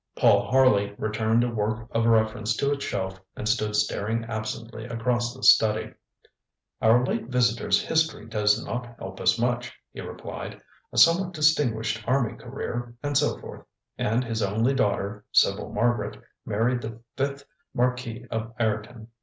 [0.15, 5.31] Paul Harley returned a work of reference to its shelf and stood staring absently across
[5.31, 5.93] the study.
[6.81, 10.53] ŌĆ£Our late visitor's history does not help us much, ŌĆØ he replied.
[10.91, 13.63] ŌĆ£A somewhat distinguished army career, and so forth,
[13.95, 17.45] and his only daughter, Sybil Margaret, married the fifth
[17.75, 19.07] Marquis of Ireton.